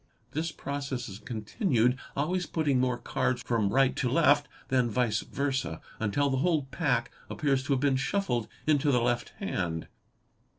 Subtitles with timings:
[0.31, 5.79] This process is continued, always putting more cards from right to left than vice versa,
[5.99, 9.89] until the whole pack appears to have been snuffled into the left hand.